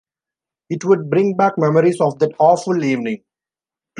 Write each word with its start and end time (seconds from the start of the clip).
It 0.71 0.83
would 0.83 1.11
bring 1.11 1.35
back 1.37 1.59
memories 1.59 2.01
of 2.01 2.17
that 2.17 2.31
awful 2.39 2.83
evening. 2.83 3.23